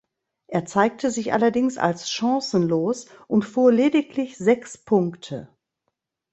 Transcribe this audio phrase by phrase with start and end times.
[0.47, 5.47] Er zeigte sich allerdings als chancenlos und fuhr lediglich sechs Punkte.